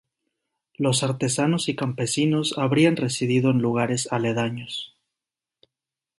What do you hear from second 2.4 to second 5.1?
habrían residido en lugares aledaños.